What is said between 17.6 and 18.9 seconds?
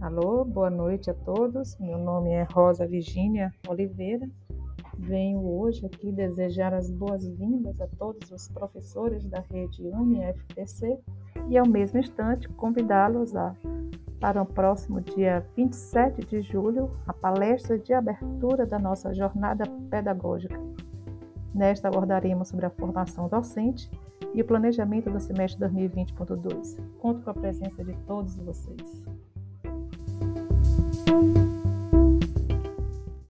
de abertura da